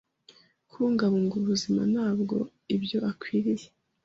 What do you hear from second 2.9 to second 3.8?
akwiriye